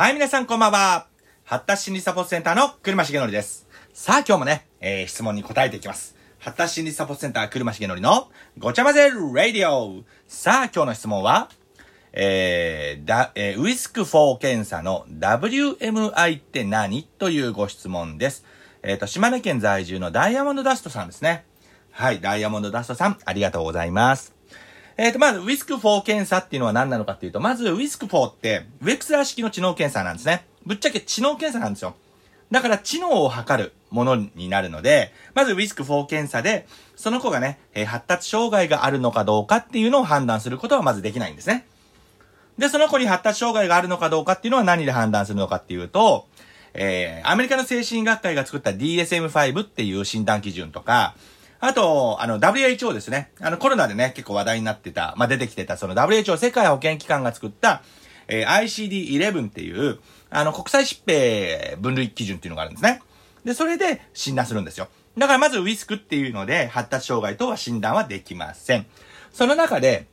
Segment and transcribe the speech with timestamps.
[0.00, 1.08] はい、皆さんこんばんは。
[1.44, 3.68] 発達心理サポートセンターの車重則です。
[3.92, 6.16] さあ、今日もね、えー、質問に答えていきます。
[6.38, 10.02] 発達心理サポートセンター車重則のごちゃ混ぜラディオ。
[10.26, 11.50] さあ、今日の質問は、
[12.14, 17.02] えー、だ、えー、ウィスク4検査の WMI って何？
[17.18, 18.46] というご質問です。
[18.82, 21.44] えっ、と、島根県在住のダイヤモンドダストさんですね。
[21.90, 24.39] はい、ダイヤモンドダストさん、ありがとうございます。
[25.00, 30.44] えっ、と、まず、ウィスク4検査っていうのは何なのかっていうと、まず、ウィスク4って、ウェクスラー式の知能検査なんですね。
[30.66, 31.94] ぶっちゃけ知能検査なんですよ。
[32.50, 41.64] だから、知能を測るものになるので、まず、ウィスク4検査で、その子がね、え発達障害があるのかどうかっていうのを判断することはまずできないんですね。
[42.58, 46.26] で、その子に発達障害があるのかどうかっていうのは何で判断するのかっていうと、
[46.74, 51.14] えー、アメリカの精神学会が作った DSM-5 っていう診断基準とか、
[51.60, 53.32] あと、あの、WHO ですね。
[53.40, 57.82] あの、コロナでね、結構話題になってた、まあ、出てきてた、その WHO 世界保健機関が作った、
[58.28, 59.98] えー ICD-11 っていう、
[60.30, 63.02] あの、国際疾病分類基準っていうのがあるんですね。
[63.44, 64.88] で、それで診断するんですよ。
[65.18, 68.86] だからまずウィスクっていうので、発達障害とは診断はできません。
[69.32, 70.06] その中で、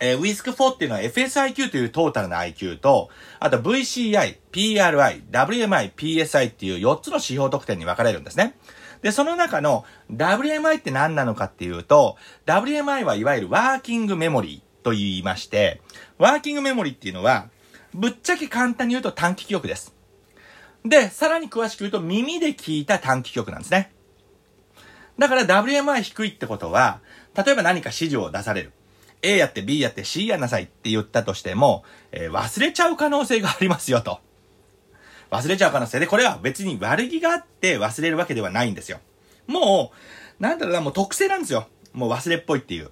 [0.00, 3.08] えー、ウィスク4っていうのは FSIQ というトータルな IQ と、
[3.40, 8.54] あと VCI、PRI、WMI、PSI っていう4つの指標得点に分かれるんですね。
[9.02, 15.80] で、その中の WMI って何なのかっていうと、WMI はいわゆるワーキングメモリーと言いまして、
[16.18, 17.48] ワーキングメモリーっていうのは、
[17.94, 19.94] ぶっちゃけ簡単に言うと短期記憶です。
[20.84, 23.92] で、さらに詳しく言うと耳で聞いた短期記憶なんですね。
[25.18, 27.00] だから WMI 低いってことは、
[27.34, 28.72] 例えば何か指示を出される。
[29.22, 34.20] A やって B やって C やなさいって言ったとしても、えー忘れちゃう可能性がありますよと。
[35.30, 39.00] 忘れちゃう可能性で、これは別に悪気があって忘れるわけではないんですよ。
[39.46, 39.92] も
[40.38, 41.66] う、なんだろうな、もう特性なんですよ。
[41.92, 42.90] もう忘れっぽいっていう。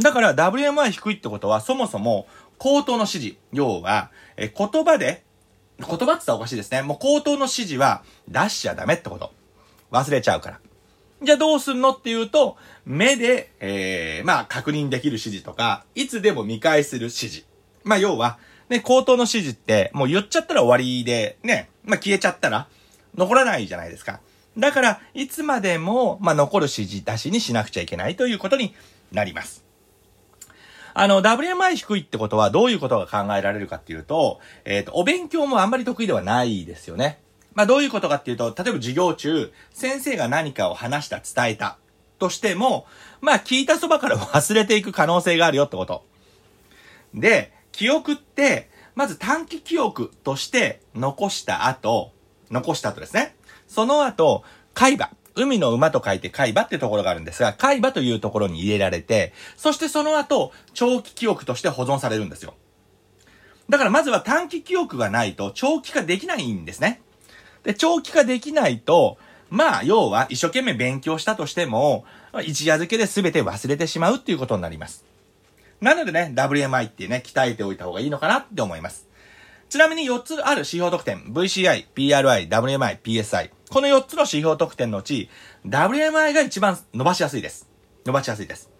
[0.00, 2.26] だから WMI 低いってことは、そもそも
[2.58, 3.36] 口頭の指示。
[3.52, 5.24] 要は、え言葉で、
[5.78, 6.82] 言葉って言ったらおかしいですね。
[6.82, 9.32] もう口頭の指示は出しちゃダメってこと。
[9.90, 10.60] 忘れちゃうから。
[11.22, 17.44] じゃあどうすんのっていうと、目で、えー、まあ確認できる指示とか、いつでも見返せる指示。
[17.84, 22.68] まあ要は、ね、口頭の指示って、もう言っちゃったら終わりで、ね、まあ消えちゃったら、
[23.14, 24.20] 残らないじゃないですか。
[24.58, 28.74] だから、いつまでも、まあ残る指示出しにしなくちゃいけないということに
[29.12, 29.64] なります。
[30.94, 37.20] あの、WMI 低いってことはどういうことが考えられるかっていうと、えっ、と、お勉強もあんまり得意ではないですよね。
[37.52, 41.76] まあどういうことかっていうと、例えば授業中、先生が何かを話した、伝えた、
[42.18, 42.86] としても、
[43.20, 46.02] まあ聞いたそばから忘れていく可能性があるよってこと。
[47.14, 52.14] で、記憶って、まず短期記憶として残した後、
[52.50, 53.36] 残した後ですね。
[53.68, 55.10] その後、海馬。
[55.34, 62.54] 海の馬と書いて海馬ってところがあるんですが、海馬というところに入れられて、そしてその後、長期記憶として保存されるんですよ。
[63.68, 67.02] だからまずは短期記憶がないと長期化できないんですね。
[67.62, 69.18] で、長期化できないと、
[69.50, 72.06] まあ、要は一生懸命勉強したとしても、
[72.42, 75.04] 一夜漬けで全て忘れてしまうっていうことになります。
[75.80, 79.06] なのでね、WMI ってね、鍛えておいた方がいいのかなって思います。
[79.68, 83.50] ちなみに4つある指標得点、VCI、PRI、WMI、PSI。
[83.68, 85.28] この4つの指標得点のうち、
[85.66, 87.68] WMI が一番伸ばしやすいです。
[88.04, 88.70] 伸ばしやすいです。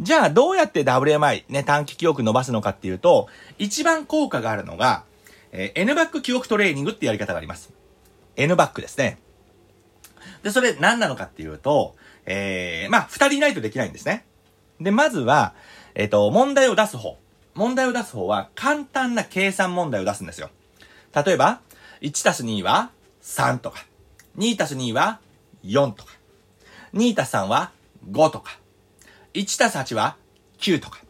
[0.00, 3.28] じゃあ、どうやって WMI、ね、短期記憶伸ばすのかっていうと、
[3.58, 5.04] 一番効果があるのが、
[5.52, 7.72] えー N バック記憶トレーニングってやり方があります。
[8.36, 9.18] N バックですね。
[10.42, 14.24] で、それ何なのかっていうと、えー、まあ、二人いないとできないんですね。
[14.80, 15.54] で、まずは、
[15.94, 17.18] えっ、と、問題を出す方。
[17.54, 20.50] 問題を出す方は簡単な計算問題を出すんですよ。
[21.14, 21.60] 例えば、
[22.00, 22.90] 1たす2は
[23.22, 23.84] 3とか、
[24.38, 25.20] 2たす2は
[25.64, 26.12] 4とか、
[26.94, 27.72] 2たす3は
[28.10, 28.58] 5とか、
[29.34, 30.16] 1たす8は
[30.58, 31.00] 9とか。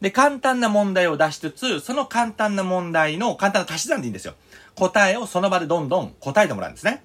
[0.00, 4.34] で、簡単な問題を出しつつ、その簡単な問題の簡単な足し算でいいんですよ。
[4.74, 7.02] 答えをその場でどんどん答えてもらうんですね。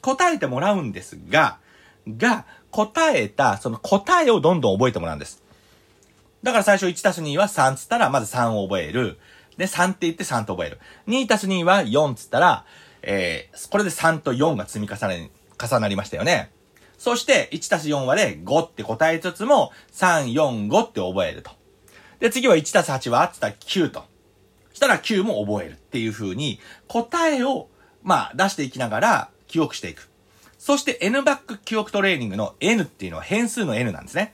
[0.00, 1.58] 答えてもらうんですが、
[2.08, 5.41] が、答えた、その答えをどんどん覚えてもらうんです。
[6.42, 9.18] だから最初1たす2は3つったら、まず3を覚える。
[9.56, 10.80] で、3って言って3と覚える。
[11.06, 12.64] 2たす2は4つったら、
[13.02, 15.30] えー、これで3と4が積み重ね、
[15.60, 16.50] 重なりましたよね。
[16.98, 21.50] そして、1たす4はで5って答えつつも、3、4、5って覚えると。
[22.20, 24.04] で、次は1たす8はつったら9と。
[24.72, 27.68] したら9も覚えるっていう風に、答えを、
[28.02, 30.08] まあ、出していきながら、記憶していく。
[30.58, 34.32] そして N バック記憶トレーニングの N っていうのは変数の N なんですね。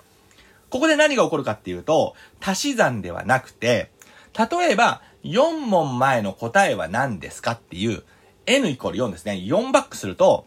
[0.70, 3.90] ここで何が起こるかっていうと、足し算ではなくて、
[4.38, 8.04] 例えば、4問前の答えは何ですかっていう、
[8.46, 9.32] N イコール4ですね。
[9.32, 10.46] 4バックすると、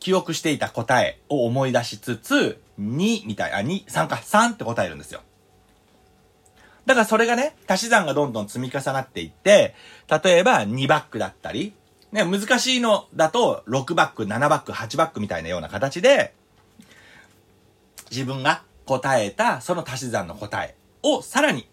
[0.00, 5.20] 記憶していた答えを思い出しつつ、2みたい、あ、2、3か、3って答えるんですよ。
[6.86, 9.74] だからそれがね、足し算がどんどん積み重なっていって、
[10.24, 11.74] 例えば2バックだったり、
[12.12, 16.34] ね、難しいのだと6バック、7バック、8バックみたいなような形で、
[18.10, 21.68] 自分が答えたその足し算の答えをさらに、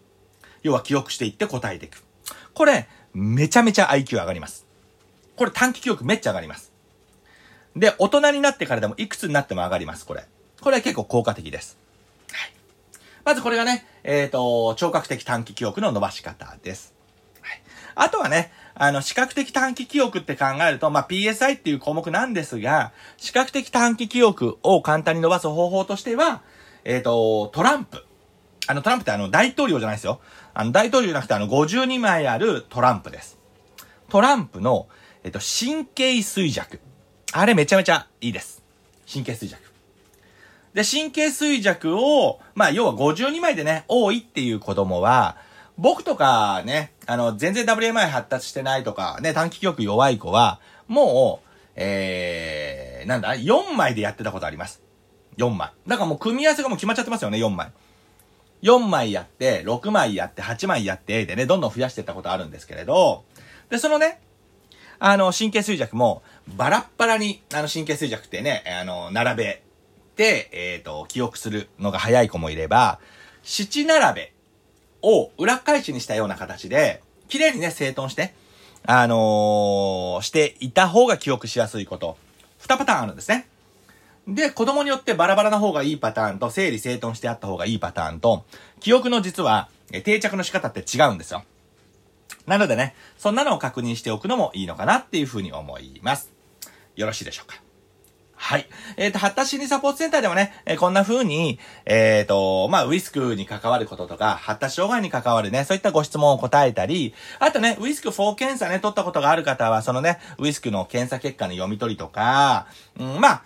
[0.63, 2.03] 要は記憶していって答えていく。
[2.53, 4.65] これ、めちゃめちゃ IQ 上がります。
[5.35, 6.71] これ短期記憶めっちゃ上がります。
[7.75, 10.25] で、大人になってからでもいくつになっても上がります、これ。
[10.61, 11.77] これは結構効果的です。
[12.31, 12.53] はい。
[13.25, 16.93] まずこれがね、えっ、ー、と、聴覚的短期記憶の伸ばし方です。
[17.41, 17.61] はい。
[17.95, 26.41] あとはね、あの、視覚的短期記憶って考えると、まあ、PSI っていう項目なんですが、視覚的短期記憶を簡単に伸ばす方法としては、
[26.85, 28.03] えっ、ー、と、トランプ。
[28.67, 30.19] あの、トランプってあの、大統領じゃないですよ。
[30.53, 33.37] あの、大統領じゃなくてあの、52枚あるトランプです。
[34.09, 34.87] トランプの、
[35.23, 36.79] えっ、ー、と、神経衰弱。
[37.31, 38.63] あれめちゃめちゃいいです。
[39.11, 39.61] 神経衰弱。
[40.73, 45.37] で、神経衰弱を、まあ、要は52枚でね、多いっていう子供は、
[45.77, 54.81] 僕とかね、あの、全然 WMI 発達してないとか、ね、短期記憶弱い子は、もう、えー、なんだ、4枚でやってたことあります。
[55.37, 55.71] 4枚。
[55.87, 57.71] だからもう組み合わせがもう決まっちゃってますよね、4枚。
[58.63, 63.23] 4枚やって、6枚やって、8枚やって、でね、どんどん増やしていったことあるんですけれど、
[63.69, 64.21] で、そのね、
[64.99, 69.63] あの、神経衰弱も、バラッバラに、あの、神経衰弱ってね、あの、並べ
[70.15, 72.99] て、えっ、ー、と、記憶するのが早い子もいれば、
[73.43, 74.33] 七並べ
[75.01, 78.33] を裏返しにしたような形で、綺麗にね、整頓して、
[78.85, 82.17] あのー、していた方が記憶しやすいこと。
[82.59, 83.47] 二パターンあるんですね。
[84.27, 88.45] で、子供によってバラバラな方がいいパターンと、整理整頓してあった方がいいパターンと、
[88.79, 89.69] 記憶の実は、
[90.03, 91.43] 定着の仕方って違うんですよ。
[92.47, 96.31] なのでね、そんなのを確認しておくのもいいのかなっていうふうに思います。
[96.95, 97.61] よろしいでしょうか。
[98.35, 98.67] はい。
[98.97, 112.67] えっ、ー、と、発達心理サポートセンターではね、えー、こんな風に、えっ、ー、と、まあ、ウィスクに関わることとか、発達障害に関わるね、そういったご質問を答えたり、あとね、ウィスク4検査ね、取ったことがある方は、そのね、ウィスクの検査結果の読み取りとか、
[112.99, 113.43] うん、まあ、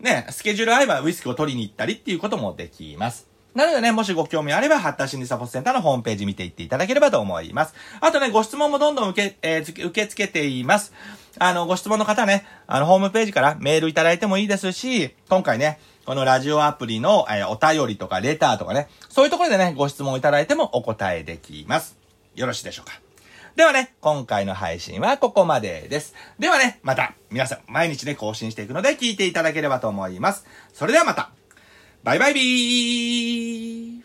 [0.00, 3.28] ね、スケジュール合えばウィスクを取りに行ったりっていうこともできます。
[3.54, 7.74] なのでね、もしご興味あれば、発達心理サポートセンターのホームページ見ていっていただければと思います。
[8.00, 10.92] あとね、ご質問もどんどん受け、えー、受け付けています。
[11.38, 21.98] あの、ご質問の方ね、あの、ホームページからメールいただいてもいいですし、今回ね、このラジオアプリの、えー、お便りとかレターとかね、そういうところでね、ご質問いただいてもお答えできます。
[22.36, 23.00] よろしいでしょうか？
[23.60, 26.14] ではね、今回の配信はここまでです。
[26.38, 30.46] ではね、また、皆さん、毎日ね、更新していくので聞いていただければと思います。
[30.72, 31.30] それではまた。
[32.02, 33.99] バイバイビー